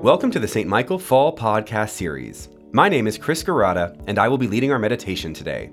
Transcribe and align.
Welcome 0.00 0.30
to 0.30 0.38
the 0.38 0.46
St. 0.46 0.68
Michael 0.68 1.00
Fall 1.00 1.34
Podcast 1.34 1.90
Series. 1.90 2.50
My 2.70 2.88
name 2.88 3.08
is 3.08 3.18
Chris 3.18 3.42
Garada, 3.42 4.00
and 4.06 4.16
I 4.16 4.28
will 4.28 4.38
be 4.38 4.46
leading 4.46 4.70
our 4.70 4.78
meditation 4.78 5.34
today. 5.34 5.72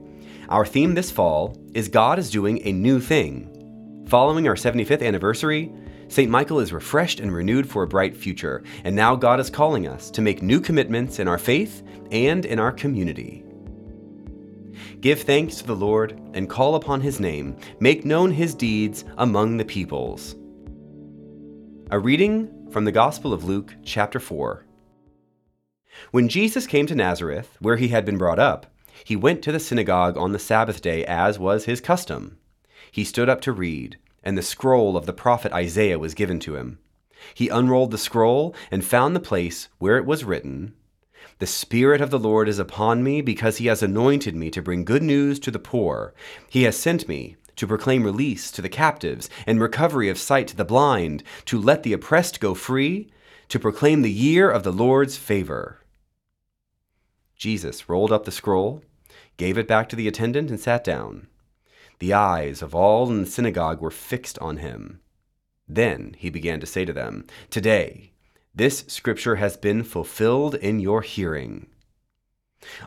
Our 0.49 0.65
theme 0.65 0.95
this 0.95 1.11
fall 1.11 1.55
is 1.75 1.87
God 1.87 2.17
is 2.17 2.31
doing 2.31 2.59
a 2.65 2.71
new 2.71 2.99
thing. 2.99 4.03
Following 4.09 4.47
our 4.47 4.55
75th 4.55 5.05
anniversary, 5.05 5.71
St. 6.07 6.27
Michael 6.27 6.59
is 6.59 6.73
refreshed 6.73 7.19
and 7.19 7.31
renewed 7.31 7.69
for 7.69 7.83
a 7.83 7.87
bright 7.87 8.17
future, 8.17 8.63
and 8.83 8.95
now 8.95 9.15
God 9.15 9.39
is 9.39 9.51
calling 9.51 9.87
us 9.87 10.09
to 10.09 10.23
make 10.23 10.41
new 10.41 10.59
commitments 10.59 11.19
in 11.19 11.27
our 11.27 11.37
faith 11.37 11.83
and 12.09 12.45
in 12.45 12.57
our 12.57 12.71
community. 12.71 13.45
Give 15.01 15.21
thanks 15.21 15.57
to 15.57 15.67
the 15.67 15.75
Lord 15.75 16.19
and 16.33 16.49
call 16.49 16.73
upon 16.73 16.99
his 16.99 17.19
name, 17.19 17.57
make 17.79 18.05
known 18.05 18.31
his 18.31 18.55
deeds 18.55 19.05
among 19.19 19.57
the 19.57 19.65
peoples. 19.65 20.35
A 21.91 21.99
reading 21.99 22.67
from 22.71 22.85
the 22.85 22.91
Gospel 22.91 23.31
of 23.31 23.43
Luke, 23.43 23.75
chapter 23.83 24.19
4. 24.19 24.65
When 26.09 26.27
Jesus 26.27 26.65
came 26.65 26.87
to 26.87 26.95
Nazareth, 26.95 27.57
where 27.59 27.75
he 27.77 27.89
had 27.89 28.05
been 28.05 28.17
brought 28.17 28.39
up, 28.39 28.65
he 29.03 29.15
went 29.15 29.43
to 29.43 29.51
the 29.51 29.59
synagogue 29.59 30.17
on 30.17 30.31
the 30.31 30.39
Sabbath 30.39 30.81
day, 30.81 31.05
as 31.05 31.37
was 31.37 31.65
his 31.65 31.81
custom. 31.81 32.39
He 32.91 33.03
stood 33.03 33.29
up 33.29 33.39
to 33.41 33.51
read, 33.51 33.99
and 34.23 34.35
the 34.35 34.41
scroll 34.41 34.97
of 34.97 35.05
the 35.05 35.13
prophet 35.13 35.53
Isaiah 35.53 35.99
was 35.99 36.15
given 36.15 36.39
to 36.39 36.55
him. 36.55 36.79
He 37.35 37.49
unrolled 37.49 37.91
the 37.91 37.99
scroll 37.99 38.55
and 38.71 38.83
found 38.83 39.15
the 39.15 39.19
place 39.19 39.67
where 39.77 39.97
it 39.97 40.07
was 40.07 40.23
written, 40.23 40.73
The 41.37 41.45
Spirit 41.45 42.01
of 42.01 42.09
the 42.09 42.17
Lord 42.17 42.49
is 42.49 42.57
upon 42.57 43.03
me, 43.03 43.21
because 43.21 43.57
he 43.57 43.67
has 43.67 43.83
anointed 43.83 44.35
me 44.35 44.49
to 44.49 44.61
bring 44.63 44.85
good 44.85 45.03
news 45.03 45.39
to 45.41 45.51
the 45.51 45.59
poor. 45.59 46.15
He 46.49 46.63
has 46.63 46.75
sent 46.75 47.07
me 47.07 47.35
to 47.55 47.67
proclaim 47.67 48.03
release 48.03 48.51
to 48.51 48.61
the 48.61 48.69
captives 48.69 49.29
and 49.45 49.59
recovery 49.59 50.09
of 50.09 50.17
sight 50.17 50.47
to 50.47 50.55
the 50.55 50.65
blind, 50.65 51.23
to 51.45 51.59
let 51.59 51.83
the 51.83 51.93
oppressed 51.93 52.39
go 52.39 52.53
free, 52.53 53.09
to 53.49 53.59
proclaim 53.59 54.01
the 54.01 54.11
year 54.11 54.49
of 54.49 54.63
the 54.63 54.73
Lord's 54.73 55.17
favor. 55.17 55.79
Jesus 57.35 57.89
rolled 57.89 58.11
up 58.11 58.25
the 58.25 58.31
scroll, 58.31 58.81
gave 59.37 59.57
it 59.57 59.67
back 59.67 59.89
to 59.89 59.95
the 59.95 60.07
attendant, 60.07 60.49
and 60.49 60.59
sat 60.59 60.83
down. 60.83 61.27
The 61.99 62.13
eyes 62.13 62.61
of 62.61 62.75
all 62.75 63.09
in 63.09 63.21
the 63.21 63.29
synagogue 63.29 63.81
were 63.81 63.91
fixed 63.91 64.39
on 64.39 64.57
him. 64.57 64.99
Then 65.67 66.15
he 66.17 66.29
began 66.29 66.59
to 66.59 66.65
say 66.65 66.85
to 66.85 66.93
them, 66.93 67.25
Today, 67.49 68.11
this 68.53 68.85
scripture 68.87 69.35
has 69.35 69.57
been 69.57 69.83
fulfilled 69.83 70.55
in 70.55 70.79
your 70.79 71.01
hearing. 71.01 71.67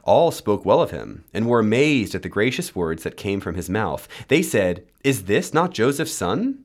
All 0.04 0.30
spoke 0.30 0.64
well 0.64 0.80
of 0.80 0.90
him, 0.90 1.24
and 1.32 1.46
were 1.46 1.60
amazed 1.60 2.14
at 2.14 2.22
the 2.22 2.28
gracious 2.28 2.74
words 2.74 3.02
that 3.02 3.16
came 3.16 3.40
from 3.40 3.54
his 3.54 3.70
mouth. 3.70 4.08
They 4.28 4.42
said, 4.42 4.86
Is 5.04 5.24
this 5.24 5.54
not 5.54 5.72
Joseph's 5.72 6.12
son? 6.12 6.64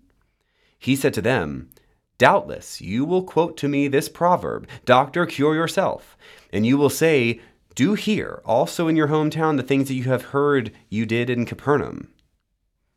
He 0.79 0.95
said 0.95 1.13
to 1.13 1.21
them, 1.21 1.69
Doubtless 2.17 2.79
you 2.79 3.05
will 3.05 3.23
quote 3.23 3.57
to 3.57 3.67
me 3.67 3.87
this 3.87 4.09
proverb 4.09 4.67
Doctor, 4.85 5.25
cure 5.25 5.55
yourself. 5.55 6.17
And 6.51 6.65
you 6.65 6.77
will 6.77 6.89
say, 6.89 7.41
Do 7.75 7.95
here 7.95 8.41
also 8.45 8.87
in 8.87 8.95
your 8.95 9.07
hometown 9.07 9.57
the 9.57 9.63
things 9.63 9.87
that 9.87 9.95
you 9.95 10.03
have 10.03 10.25
heard 10.25 10.71
you 10.89 11.05
did 11.05 11.29
in 11.29 11.45
Capernaum. 11.45 12.13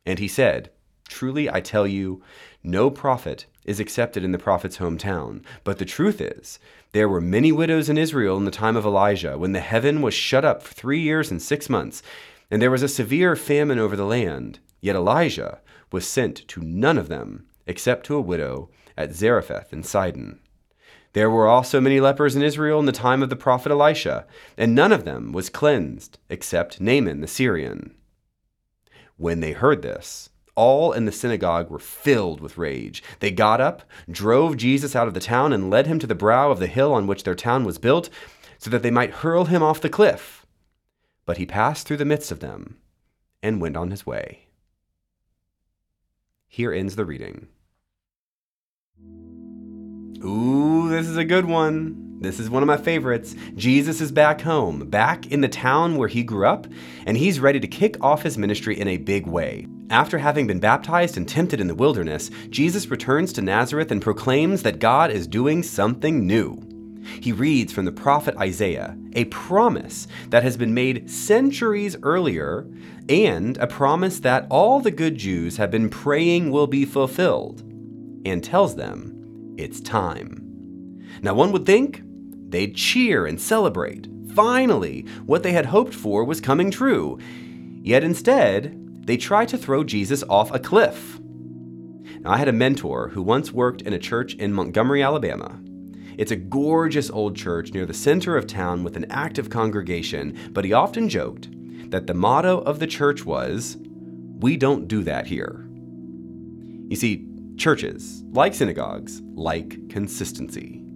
And 0.05 0.19
he 0.19 0.27
said, 0.27 0.69
Truly 1.07 1.49
I 1.49 1.61
tell 1.61 1.87
you, 1.87 2.21
no 2.63 2.89
prophet 2.89 3.45
is 3.67 3.79
accepted 3.79 4.23
in 4.23 4.31
the 4.31 4.39
prophet's 4.39 4.77
hometown. 4.77 5.43
But 5.63 5.77
the 5.77 5.85
truth 5.85 6.19
is, 6.19 6.57
there 6.93 7.09
were 7.09 7.21
many 7.21 7.51
widows 7.51 7.89
in 7.89 7.97
Israel 7.97 8.37
in 8.37 8.45
the 8.45 8.51
time 8.51 8.75
of 8.75 8.85
Elijah, 8.85 9.37
when 9.37 9.51
the 9.51 9.59
heaven 9.59 10.01
was 10.01 10.13
shut 10.15 10.43
up 10.43 10.63
for 10.63 10.73
three 10.73 11.01
years 11.01 11.29
and 11.29 11.41
six 11.41 11.69
months, 11.69 12.01
and 12.49 12.61
there 12.61 12.71
was 12.71 12.81
a 12.81 12.87
severe 12.87 13.35
famine 13.35 13.77
over 13.77 13.95
the 13.95 14.05
land. 14.05 14.59
Yet 14.79 14.95
Elijah 14.95 15.59
was 15.91 16.07
sent 16.07 16.47
to 16.47 16.61
none 16.61 16.97
of 16.97 17.09
them, 17.09 17.45
except 17.67 18.05
to 18.05 18.15
a 18.15 18.21
widow 18.21 18.69
at 18.97 19.13
Zarephath 19.13 19.73
in 19.73 19.83
Sidon. 19.83 20.39
There 21.13 21.29
were 21.29 21.47
also 21.47 21.81
many 21.81 21.99
lepers 21.99 22.35
in 22.35 22.43
Israel 22.43 22.79
in 22.79 22.85
the 22.85 22.91
time 22.91 23.23
of 23.23 23.29
the 23.29 23.35
prophet 23.35 23.71
Elisha, 23.71 24.25
and 24.57 24.73
none 24.75 24.91
of 24.91 25.03
them 25.03 25.31
was 25.31 25.49
cleansed, 25.49 26.19
except 26.29 26.79
Naaman 26.79 27.21
the 27.21 27.27
Syrian. 27.27 27.95
When 29.17 29.39
they 29.39 29.53
heard 29.53 29.81
this, 29.81 30.29
all 30.57 30.91
in 30.91 31.05
the 31.05 31.11
synagogue 31.13 31.69
were 31.69 31.79
filled 31.79 32.41
with 32.41 32.57
rage. 32.57 33.01
They 33.19 33.31
got 33.31 33.61
up, 33.61 33.83
drove 34.09 34.57
Jesus 34.57 34.95
out 34.95 35.07
of 35.07 35.13
the 35.13 35.21
town, 35.21 35.53
and 35.53 35.69
led 35.69 35.87
him 35.87 35.99
to 35.99 36.07
the 36.07 36.15
brow 36.15 36.51
of 36.51 36.59
the 36.59 36.67
hill 36.67 36.93
on 36.93 37.07
which 37.07 37.23
their 37.23 37.35
town 37.35 37.63
was 37.63 37.77
built, 37.77 38.09
so 38.57 38.69
that 38.71 38.83
they 38.83 38.91
might 38.91 39.21
hurl 39.21 39.45
him 39.45 39.63
off 39.63 39.79
the 39.79 39.87
cliff. 39.87 40.45
But 41.25 41.37
he 41.37 41.45
passed 41.45 41.87
through 41.87 41.97
the 41.97 42.05
midst 42.05 42.31
of 42.31 42.39
them 42.39 42.77
and 43.41 43.61
went 43.61 43.77
on 43.77 43.91
his 43.91 44.05
way. 44.05 44.47
Here 46.47 46.73
ends 46.73 46.95
the 46.95 47.05
reading. 47.05 47.47
Ooh, 50.25 50.89
this 50.89 51.07
is 51.07 51.17
a 51.17 51.23
good 51.23 51.45
one. 51.45 52.06
This 52.27 52.41
is 52.41 52.49
one 52.49 52.61
of 52.61 52.67
my 52.67 52.75
favorites. 52.75 53.35
Jesus 53.55 54.01
is 54.01 54.11
back 54.11 54.41
home, 54.41 54.89
back 54.89 55.31
in 55.31 55.39
the 55.39 55.47
town 55.47 55.95
where 55.95 56.09
he 56.09 56.23
grew 56.23 56.45
up, 56.45 56.67
and 57.05 57.15
he's 57.15 57.39
ready 57.39 57.57
to 57.57 57.67
kick 57.69 57.95
off 58.01 58.23
his 58.23 58.37
ministry 58.37 58.77
in 58.77 58.89
a 58.89 58.97
big 58.97 59.25
way. 59.25 59.65
After 59.89 60.17
having 60.17 60.45
been 60.45 60.59
baptized 60.59 61.15
and 61.15 61.25
tempted 61.25 61.61
in 61.61 61.67
the 61.67 61.73
wilderness, 61.73 62.29
Jesus 62.49 62.87
returns 62.87 63.31
to 63.33 63.41
Nazareth 63.41 63.91
and 63.91 64.01
proclaims 64.01 64.63
that 64.63 64.79
God 64.79 65.09
is 65.09 65.25
doing 65.25 65.63
something 65.63 66.27
new. 66.27 66.61
He 67.21 67.31
reads 67.31 67.71
from 67.71 67.85
the 67.85 67.93
prophet 67.93 68.35
Isaiah, 68.35 68.97
a 69.13 69.23
promise 69.25 70.05
that 70.27 70.43
has 70.43 70.57
been 70.57 70.73
made 70.73 71.09
centuries 71.09 71.95
earlier, 72.03 72.67
and 73.07 73.55
a 73.59 73.67
promise 73.67 74.19
that 74.19 74.47
all 74.49 74.81
the 74.81 74.91
good 74.91 75.15
Jews 75.15 75.55
have 75.55 75.71
been 75.71 75.89
praying 75.89 76.51
will 76.51 76.67
be 76.67 76.83
fulfilled, 76.83 77.61
and 78.25 78.43
tells 78.43 78.75
them 78.75 79.55
it's 79.57 79.79
time. 79.79 80.43
Now, 81.21 81.33
one 81.33 81.53
would 81.53 81.65
think 81.65 82.03
They'd 82.49 82.75
cheer 82.75 83.25
and 83.25 83.39
celebrate. 83.39 84.07
Finally, 84.33 85.05
what 85.25 85.43
they 85.43 85.51
had 85.51 85.65
hoped 85.65 85.93
for 85.93 86.23
was 86.23 86.39
coming 86.39 86.71
true. 86.71 87.19
Yet 87.81 88.03
instead, 88.03 89.05
they 89.05 89.17
try 89.17 89.45
to 89.45 89.57
throw 89.57 89.83
Jesus 89.83 90.23
off 90.29 90.53
a 90.53 90.59
cliff. 90.59 91.19
Now, 92.19 92.31
I 92.31 92.37
had 92.37 92.47
a 92.47 92.53
mentor 92.53 93.09
who 93.09 93.21
once 93.21 93.51
worked 93.51 93.81
in 93.81 93.93
a 93.93 93.99
church 93.99 94.35
in 94.35 94.53
Montgomery, 94.53 95.01
Alabama. 95.01 95.59
It's 96.17 96.31
a 96.31 96.35
gorgeous 96.35 97.09
old 97.09 97.35
church 97.35 97.73
near 97.73 97.85
the 97.85 97.93
center 97.93 98.35
of 98.35 98.47
town 98.47 98.83
with 98.83 98.97
an 98.97 99.05
active 99.09 99.49
congregation, 99.49 100.37
but 100.51 100.65
he 100.65 100.73
often 100.73 101.09
joked 101.09 101.49
that 101.91 102.07
the 102.07 102.13
motto 102.13 102.59
of 102.59 102.79
the 102.79 102.87
church 102.87 103.25
was, 103.25 103.77
We 104.39 104.57
don't 104.57 104.87
do 104.87 105.03
that 105.03 105.27
here. 105.27 105.67
You 106.89 106.95
see, 106.95 107.27
churches, 107.57 108.23
like 108.31 108.53
synagogues, 108.53 109.21
like 109.35 109.89
consistency. 109.89 110.86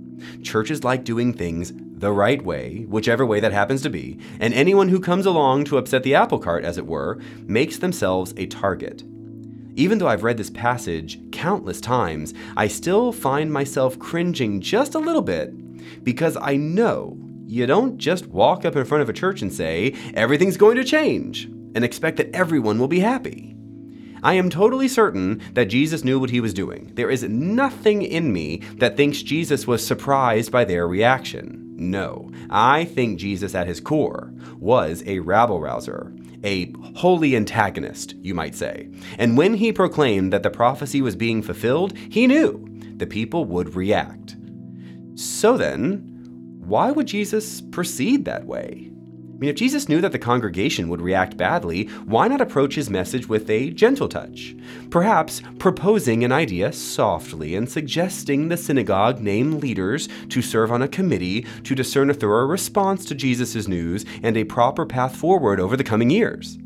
Churches 0.43 0.83
like 0.83 1.03
doing 1.03 1.33
things 1.33 1.73
the 1.75 2.11
right 2.11 2.43
way, 2.43 2.85
whichever 2.89 3.25
way 3.25 3.39
that 3.39 3.53
happens 3.53 3.81
to 3.83 3.89
be, 3.89 4.19
and 4.39 4.53
anyone 4.53 4.89
who 4.89 4.99
comes 4.99 5.25
along 5.25 5.65
to 5.65 5.77
upset 5.77 6.03
the 6.03 6.15
apple 6.15 6.39
cart, 6.39 6.63
as 6.63 6.77
it 6.77 6.87
were, 6.87 7.19
makes 7.43 7.77
themselves 7.77 8.33
a 8.37 8.47
target. 8.47 9.03
Even 9.75 9.97
though 9.97 10.07
I've 10.07 10.23
read 10.23 10.37
this 10.37 10.49
passage 10.49 11.19
countless 11.31 11.79
times, 11.79 12.33
I 12.57 12.67
still 12.67 13.11
find 13.11 13.53
myself 13.53 13.97
cringing 13.99 14.59
just 14.59 14.95
a 14.95 14.99
little 14.99 15.21
bit 15.21 16.03
because 16.03 16.37
I 16.39 16.55
know 16.57 17.17
you 17.45 17.65
don't 17.65 17.97
just 17.97 18.27
walk 18.27 18.65
up 18.65 18.75
in 18.75 18.85
front 18.85 19.01
of 19.01 19.09
a 19.09 19.13
church 19.13 19.41
and 19.41 19.51
say, 19.51 19.95
everything's 20.13 20.57
going 20.57 20.77
to 20.77 20.83
change, 20.83 21.45
and 21.75 21.83
expect 21.83 22.17
that 22.17 22.33
everyone 22.33 22.79
will 22.79 22.87
be 22.87 22.99
happy. 22.99 23.50
I 24.23 24.33
am 24.33 24.49
totally 24.49 24.87
certain 24.87 25.41
that 25.53 25.65
Jesus 25.65 26.03
knew 26.03 26.19
what 26.19 26.29
he 26.29 26.39
was 26.39 26.53
doing. 26.53 26.91
There 26.93 27.09
is 27.09 27.23
nothing 27.23 28.03
in 28.03 28.31
me 28.31 28.57
that 28.75 28.95
thinks 28.95 29.23
Jesus 29.23 29.65
was 29.65 29.85
surprised 29.85 30.51
by 30.51 30.63
their 30.63 30.87
reaction. 30.87 31.75
No, 31.75 32.29
I 32.49 32.85
think 32.85 33.17
Jesus 33.17 33.55
at 33.55 33.65
his 33.65 33.79
core 33.79 34.31
was 34.59 35.03
a 35.07 35.19
rabble 35.19 35.59
rouser, 35.59 36.13
a 36.43 36.71
holy 36.95 37.35
antagonist, 37.35 38.13
you 38.17 38.35
might 38.35 38.53
say. 38.53 38.89
And 39.17 39.35
when 39.37 39.55
he 39.55 39.73
proclaimed 39.73 40.31
that 40.33 40.43
the 40.43 40.51
prophecy 40.51 41.01
was 41.01 41.15
being 41.15 41.41
fulfilled, 41.41 41.97
he 41.97 42.27
knew 42.27 42.67
the 42.97 43.07
people 43.07 43.45
would 43.45 43.75
react. 43.75 44.35
So 45.15 45.57
then, 45.57 46.07
why 46.59 46.91
would 46.91 47.07
Jesus 47.07 47.61
proceed 47.61 48.25
that 48.25 48.45
way? 48.45 48.91
Mean, 49.41 49.49
if 49.49 49.55
Jesus 49.55 49.89
knew 49.89 50.01
that 50.01 50.11
the 50.11 50.19
congregation 50.19 50.87
would 50.87 51.01
react 51.01 51.35
badly, 51.35 51.87
why 52.05 52.27
not 52.27 52.41
approach 52.41 52.75
his 52.75 52.91
message 52.91 53.27
with 53.27 53.49
a 53.49 53.71
gentle 53.71 54.07
touch? 54.07 54.55
Perhaps 54.91 55.41
proposing 55.57 56.23
an 56.23 56.31
idea 56.31 56.71
softly 56.71 57.55
and 57.55 57.67
suggesting 57.67 58.47
the 58.47 58.55
synagogue 58.55 59.19
name 59.19 59.59
leaders 59.59 60.07
to 60.29 60.43
serve 60.43 60.71
on 60.71 60.83
a 60.83 60.87
committee 60.87 61.41
to 61.63 61.73
discern 61.73 62.11
a 62.11 62.13
thorough 62.13 62.45
response 62.45 63.03
to 63.05 63.15
Jesus' 63.15 63.67
news 63.67 64.05
and 64.21 64.37
a 64.37 64.43
proper 64.43 64.85
path 64.85 65.15
forward 65.15 65.59
over 65.59 65.75
the 65.75 65.83
coming 65.83 66.11
years. 66.11 66.59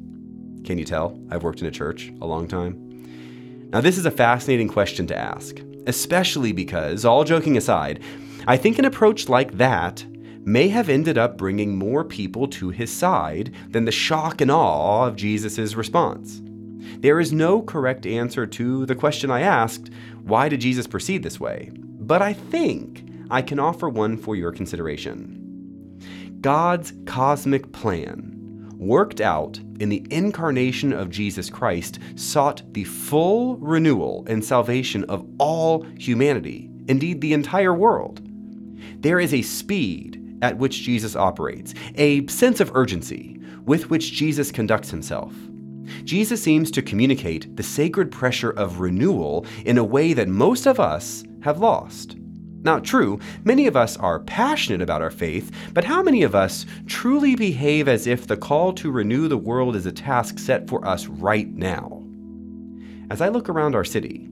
Can 0.66 0.78
you 0.78 0.84
tell? 0.84 1.18
I've 1.32 1.44
worked 1.44 1.62
in 1.62 1.68
a 1.68 1.72
church 1.72 2.12
a 2.22 2.28
long 2.28 2.46
time. 2.46 3.70
Now, 3.70 3.80
this 3.80 3.98
is 3.98 4.06
a 4.06 4.12
fascinating 4.12 4.68
question 4.68 5.08
to 5.08 5.18
ask, 5.18 5.62
especially 5.88 6.52
because, 6.52 7.06
all 7.06 7.24
joking 7.24 7.56
aside, 7.56 8.04
I 8.48 8.58
think 8.58 8.78
an 8.80 8.86
approach 8.86 9.30
like 9.30 9.58
that 9.60 10.06
may 10.46 10.68
have 10.68 10.90
ended 10.90 11.18
up 11.18 11.38
bringing 11.38 11.76
more 11.76 12.04
people 12.04 12.48
to 12.48 12.70
his 12.70 12.92
side 12.92 13.54
than 13.68 13.86
the 13.86 13.92
shock 13.92 14.40
and 14.42 14.52
awe 14.52 15.08
of 15.08 15.16
Jesus' 15.16 15.76
response. 15.76 16.42
There 17.00 17.20
is 17.20 17.34
no 17.34 17.62
correct 17.62 18.06
answer 18.06 18.46
to 18.46 18.86
the 18.86 18.96
question 18.96 19.32
I 19.32 19.42
asked 19.42 19.90
why 20.22 20.50
did 20.50 20.62
Jesus 20.62 20.88
proceed 20.88 21.24
this 21.24 21.40
way? 21.40 21.72
But 21.74 22.22
I 22.22 22.34
think 22.34 23.08
I 23.30 23.42
can 23.42 23.60
offer 23.60 23.90
one 23.90 24.18
for 24.18 24.36
your 24.36 24.52
consideration. 24.52 25.42
God's 26.42 26.94
cosmic 27.06 27.72
plan, 27.72 28.72
worked 28.78 29.22
out 29.22 29.60
in 29.80 29.90
the 29.90 30.06
incarnation 30.12 30.94
of 30.94 31.10
Jesus 31.10 31.50
Christ, 31.50 32.00
sought 32.16 32.62
the 32.74 32.84
full 32.84 33.58
renewal 33.58 34.24
and 34.28 34.44
salvation 34.44 35.04
of 35.06 35.28
all 35.40 35.84
humanity, 35.98 36.70
indeed, 36.88 37.22
the 37.22 37.34
entire 37.34 37.74
world. 37.74 38.22
There 39.02 39.20
is 39.20 39.34
a 39.34 39.42
speed 39.42 40.25
at 40.42 40.58
which 40.58 40.84
Jesus 40.84 41.16
operates, 41.16 41.74
a 41.96 42.26
sense 42.28 42.60
of 42.60 42.76
urgency 42.76 43.40
with 43.66 43.90
which 43.90 44.12
Jesus 44.12 44.52
conducts 44.52 44.92
himself. 44.92 45.34
Jesus 46.04 46.42
seems 46.42 46.72
to 46.72 46.82
communicate 46.82 47.56
the 47.56 47.64
sacred 47.64 48.12
pressure 48.12 48.52
of 48.52 48.80
renewal 48.80 49.46
in 49.66 49.78
a 49.78 49.84
way 49.84 50.14
that 50.14 50.28
most 50.28 50.66
of 50.66 50.80
us 50.80 51.24
have 51.42 51.60
lost. 51.60 52.18
Now, 52.66 52.80
true, 52.80 53.20
many 53.44 53.68
of 53.68 53.76
us 53.76 53.96
are 53.98 54.22
passionate 54.22 54.82
about 54.82 55.04
our 55.04 55.12
faith, 55.12 55.52
but 55.74 55.84
how 55.84 56.02
many 56.02 56.24
of 56.24 56.34
us 56.34 56.66
truly 56.88 57.36
behave 57.36 57.88
as 57.88 58.08
if 58.08 58.26
the 58.26 58.38
call 58.38 58.74
to 58.74 58.90
renew 58.90 59.28
the 59.28 59.38
world 59.38 59.76
is 59.76 59.86
a 59.86 59.92
task 59.92 60.40
set 60.40 60.68
for 60.68 60.84
us 60.84 61.06
right 61.06 61.48
now? 61.48 62.04
As 63.12 63.22
I 63.22 63.30
look 63.30 63.50
around 63.50 63.76
our 63.76 63.84
city, 63.84 64.28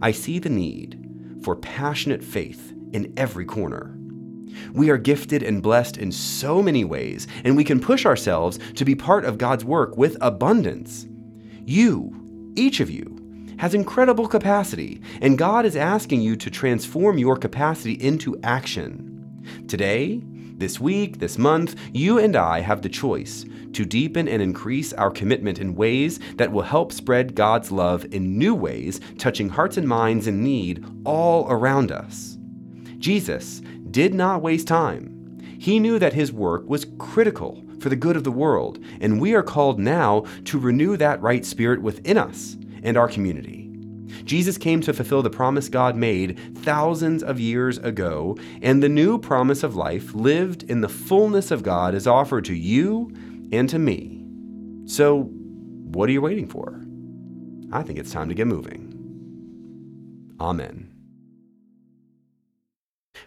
I 0.00 0.12
see 0.12 0.38
the 0.38 0.48
need 0.48 1.38
for 1.42 1.56
passionate 1.56 2.24
faith 2.24 2.72
in 2.94 3.12
every 3.18 3.44
corner. 3.44 3.97
We 4.72 4.90
are 4.90 4.98
gifted 4.98 5.42
and 5.42 5.62
blessed 5.62 5.96
in 5.96 6.12
so 6.12 6.62
many 6.62 6.84
ways, 6.84 7.26
and 7.44 7.56
we 7.56 7.64
can 7.64 7.80
push 7.80 8.06
ourselves 8.06 8.58
to 8.74 8.84
be 8.84 8.94
part 8.94 9.24
of 9.24 9.38
God's 9.38 9.64
work 9.64 9.96
with 9.96 10.16
abundance. 10.20 11.06
You, 11.64 12.52
each 12.56 12.80
of 12.80 12.90
you, 12.90 13.18
has 13.58 13.74
incredible 13.74 14.28
capacity, 14.28 15.00
and 15.20 15.36
God 15.36 15.66
is 15.66 15.76
asking 15.76 16.20
you 16.20 16.36
to 16.36 16.50
transform 16.50 17.18
your 17.18 17.36
capacity 17.36 17.94
into 17.94 18.38
action. 18.42 19.42
Today, 19.66 20.22
this 20.58 20.80
week, 20.80 21.18
this 21.18 21.38
month, 21.38 21.76
you 21.92 22.18
and 22.18 22.34
I 22.34 22.60
have 22.60 22.82
the 22.82 22.88
choice 22.88 23.44
to 23.72 23.84
deepen 23.84 24.26
and 24.26 24.42
increase 24.42 24.92
our 24.92 25.10
commitment 25.10 25.60
in 25.60 25.74
ways 25.74 26.18
that 26.36 26.50
will 26.50 26.62
help 26.62 26.92
spread 26.92 27.34
God's 27.34 27.70
love 27.70 28.04
in 28.12 28.38
new 28.38 28.54
ways, 28.54 29.00
touching 29.18 29.48
hearts 29.48 29.76
and 29.76 29.86
minds 29.86 30.26
in 30.26 30.42
need 30.42 30.84
all 31.04 31.46
around 31.50 31.92
us. 31.92 32.38
Jesus 32.98 33.62
did 33.90 34.14
not 34.14 34.42
waste 34.42 34.68
time. 34.68 35.40
He 35.58 35.78
knew 35.78 35.98
that 35.98 36.12
his 36.12 36.32
work 36.32 36.68
was 36.68 36.86
critical 36.98 37.62
for 37.80 37.88
the 37.88 37.96
good 37.96 38.16
of 38.16 38.24
the 38.24 38.32
world, 38.32 38.78
and 39.00 39.20
we 39.20 39.34
are 39.34 39.42
called 39.42 39.78
now 39.78 40.24
to 40.44 40.58
renew 40.58 40.96
that 40.96 41.20
right 41.20 41.44
spirit 41.44 41.82
within 41.82 42.18
us 42.18 42.56
and 42.82 42.96
our 42.96 43.08
community. 43.08 43.68
Jesus 44.24 44.58
came 44.58 44.80
to 44.82 44.92
fulfill 44.92 45.22
the 45.22 45.30
promise 45.30 45.68
God 45.68 45.96
made 45.96 46.58
thousands 46.58 47.22
of 47.22 47.40
years 47.40 47.78
ago, 47.78 48.36
and 48.62 48.82
the 48.82 48.88
new 48.88 49.18
promise 49.18 49.62
of 49.62 49.76
life 49.76 50.14
lived 50.14 50.64
in 50.64 50.80
the 50.80 50.88
fullness 50.88 51.50
of 51.50 51.62
God 51.62 51.94
is 51.94 52.06
offered 52.06 52.44
to 52.46 52.54
you 52.54 53.12
and 53.52 53.68
to 53.68 53.78
me. 53.78 54.24
So, 54.86 55.22
what 55.22 56.08
are 56.08 56.12
you 56.12 56.20
waiting 56.20 56.48
for? 56.48 56.84
I 57.72 57.82
think 57.82 57.98
it's 57.98 58.12
time 58.12 58.28
to 58.28 58.34
get 58.34 58.46
moving. 58.46 58.94
Amen. 60.40 60.97